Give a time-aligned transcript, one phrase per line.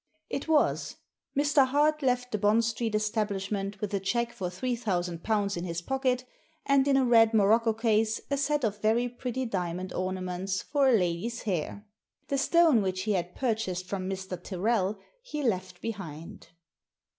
[0.31, 0.95] It was.
[1.37, 1.67] Mr.
[1.67, 5.63] Hart left the Bond Street establish ment with a cheque for three thousand pounds in
[5.63, 6.25] his pocket,
[6.65, 10.97] and in a red morocco case a set of very pretty diamond ornaments for a
[10.97, 11.85] lady's hair.
[12.29, 16.47] The stone which he had purchased from Mr, Tyrrel he left behind.